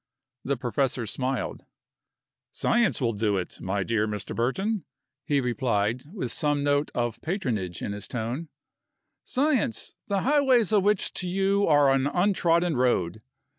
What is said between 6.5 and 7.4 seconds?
note of